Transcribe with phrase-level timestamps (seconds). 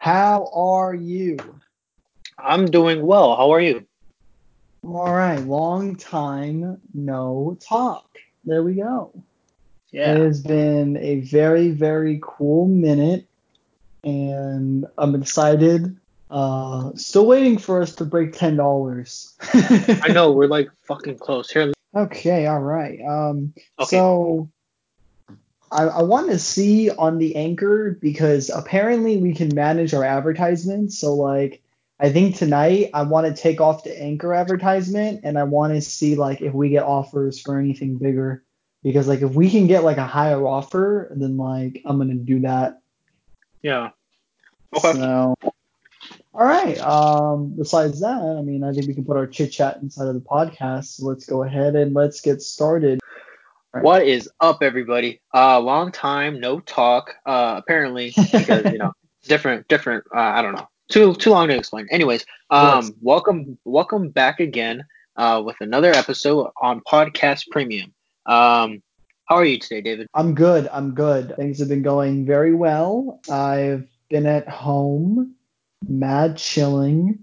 [0.00, 1.36] How are you?
[2.38, 3.36] I'm doing well.
[3.36, 3.86] How are you?
[4.82, 8.08] All right, long time no talk.
[8.46, 9.12] There we go.
[9.92, 10.14] Yeah.
[10.14, 13.26] It has been a very, very cool minute,
[14.02, 15.94] and I'm excited.
[16.30, 19.36] Uh, still waiting for us to break ten dollars.
[19.52, 21.50] I know we're like fucking close.
[21.50, 21.74] Here.
[21.94, 22.98] Okay, all right.
[23.06, 23.98] Um, Okay.
[23.98, 24.48] so
[25.70, 30.98] I, I want to see on the anchor because apparently we can manage our advertisements.
[30.98, 31.62] So like,
[31.98, 35.80] I think tonight I want to take off the anchor advertisement and I want to
[35.80, 38.42] see like if we get offers for anything bigger.
[38.82, 42.40] Because like if we can get like a higher offer, then like I'm gonna do
[42.40, 42.80] that.
[43.62, 43.90] Yeah.
[44.74, 44.92] Okay.
[44.94, 45.34] So,
[46.32, 46.78] all right.
[46.80, 50.14] Um, besides that, I mean, I think we can put our chit chat inside of
[50.14, 50.96] the podcast.
[50.96, 52.99] So let's go ahead and let's get started.
[53.72, 53.84] Right.
[53.84, 55.20] What is up, everybody?
[55.32, 57.14] Uh, long time no talk.
[57.24, 58.92] Uh, apparently because you know
[59.24, 60.04] different, different.
[60.14, 60.66] Uh, I don't know.
[60.90, 61.86] Too too long to explain.
[61.90, 62.90] Anyways, um, Yes.
[63.00, 64.84] welcome welcome back again.
[65.16, 67.92] Uh, with another episode on Podcast Premium.
[68.26, 68.82] Um,
[69.26, 70.06] how are you today, David?
[70.14, 70.66] I'm good.
[70.72, 71.36] I'm good.
[71.36, 73.20] Things have been going very well.
[73.30, 75.34] I've been at home,
[75.86, 77.18] mad chilling.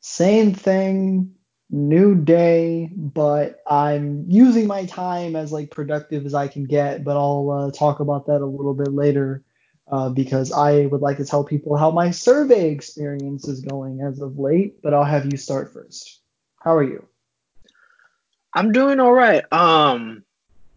[0.00, 1.35] Same thing,
[1.70, 7.04] new day, but I'm using my time as like productive as I can get.
[7.04, 9.42] But I'll uh, talk about that a little bit later
[9.90, 14.20] uh, because I would like to tell people how my survey experience is going as
[14.20, 14.82] of late.
[14.82, 16.20] But I'll have you start first.
[16.60, 17.06] How are you?
[18.54, 19.44] I'm doing all right.
[19.52, 20.24] Um,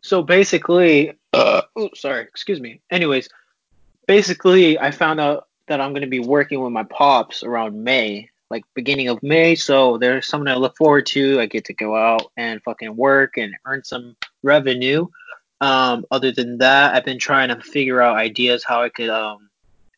[0.00, 2.80] so basically, uh, oh, sorry, excuse me.
[2.90, 3.28] Anyways,
[4.06, 8.64] basically, I found out that I'm gonna be working with my pops around May, like
[8.74, 9.54] beginning of May.
[9.54, 11.40] So there's something I look forward to.
[11.40, 15.06] I get to go out and fucking work and earn some revenue.
[15.60, 19.48] Um, other than that, I've been trying to figure out ideas how I could um,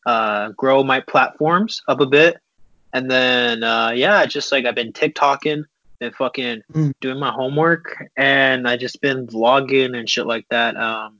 [0.05, 2.37] uh, grow my platforms up a bit.
[2.93, 5.63] And then, uh, yeah, just like I've been TikToking,
[5.99, 6.93] been fucking Mm.
[7.01, 10.75] doing my homework, and I just been vlogging and shit like that.
[10.75, 11.19] Um,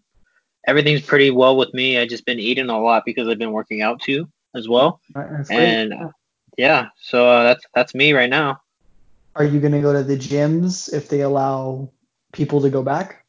[0.65, 1.99] everything's pretty well with me.
[1.99, 4.99] I just been eating a lot because I've been working out too as well.
[5.51, 5.93] And
[6.57, 8.61] yeah, so uh, that's that's me right now.
[9.35, 11.89] Are you gonna go to the gyms if they allow
[12.33, 13.25] people to go back?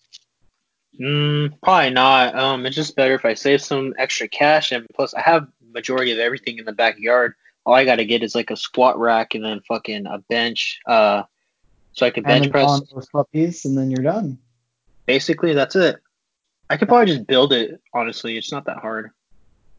[0.99, 2.35] Mm, probably not.
[2.35, 6.13] Um, it's just better if I save some extra cash, and plus I have majority
[6.13, 7.35] of everything in the backyard.
[7.65, 10.81] All I gotta get is like a squat rack and then fucking a bench.
[10.87, 11.23] Uh,
[11.93, 12.69] so I can bench press.
[12.69, 14.39] Amazon those puppies, and then you're done.
[15.07, 15.97] Basically, that's it.
[16.69, 17.81] I could probably just build it.
[17.93, 19.11] Honestly, it's not that hard.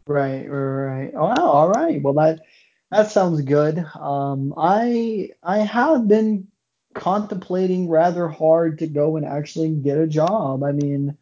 [0.08, 1.14] Right, right, right.
[1.16, 2.02] Oh, wow, all right.
[2.02, 2.42] Well, that
[2.92, 3.84] that sounds good.
[4.00, 6.48] Um, I I have been
[6.94, 10.64] contemplating rather hard to go and actually get a job.
[10.64, 11.18] I mean,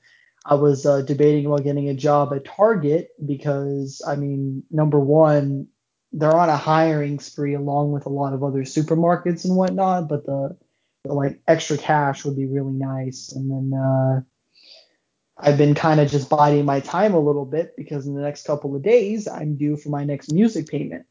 [0.45, 5.67] I was uh, debating about getting a job at Target because, I mean, number one,
[6.11, 10.25] they're on a hiring spree along with a lot of other supermarkets and whatnot, but
[10.25, 10.57] the,
[11.03, 13.31] the like extra cash would be really nice.
[13.31, 14.21] And then uh,
[15.37, 18.47] I've been kind of just biding my time a little bit because in the next
[18.47, 21.05] couple of days I'm due for my next music payment.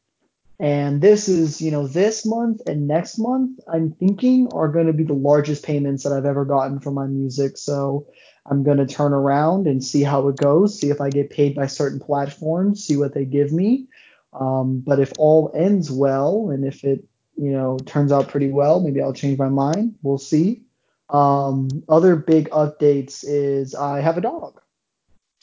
[0.60, 4.92] And this is, you know, this month and next month, I'm thinking are going to
[4.92, 7.56] be the largest payments that I've ever gotten for my music.
[7.56, 8.08] So
[8.44, 11.54] I'm going to turn around and see how it goes, see if I get paid
[11.54, 13.86] by certain platforms, see what they give me.
[14.32, 17.04] Um, but if all ends well and if it,
[17.36, 19.94] you know, turns out pretty well, maybe I'll change my mind.
[20.02, 20.62] We'll see.
[21.08, 24.60] Um, other big updates is I have a dog.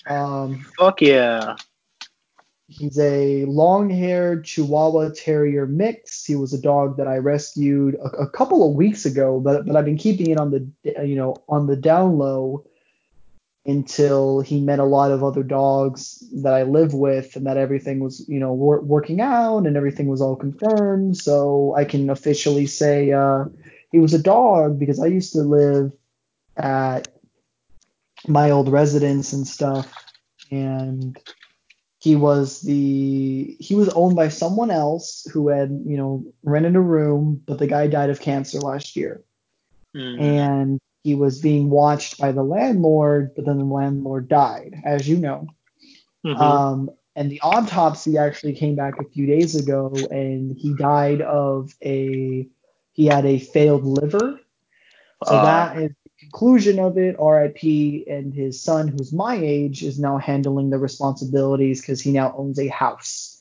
[0.07, 1.55] Um, Fuck yeah.
[2.67, 6.25] He's a long-haired Chihuahua Terrier mix.
[6.25, 9.75] He was a dog that I rescued a, a couple of weeks ago, but but
[9.75, 10.67] I've been keeping it on the
[11.05, 12.65] you know on the down low
[13.67, 17.99] until he met a lot of other dogs that I live with, and that everything
[17.99, 21.17] was you know wor- working out and everything was all confirmed.
[21.17, 23.45] So I can officially say uh,
[23.91, 25.91] he was a dog because I used to live
[26.57, 27.09] at
[28.27, 29.93] my old residence and stuff,
[30.49, 31.15] and
[32.05, 36.79] he was the he was owned by someone else who had you know rented a
[36.79, 39.23] room but the guy died of cancer last year
[39.95, 40.19] Mm.
[40.19, 45.17] and he was being watched by the landlord but then the landlord died as you
[45.17, 45.47] know
[46.23, 46.39] Mhm.
[46.39, 51.73] um, and the autopsy actually came back a few days ago and he died of
[51.83, 52.47] a
[52.91, 54.39] he had a failed liver
[55.23, 57.15] so Uh, that is conclusion of it.
[57.19, 58.07] RIP.
[58.07, 62.59] And his son, who's my age, is now handling the responsibilities because he now owns
[62.59, 63.34] a house.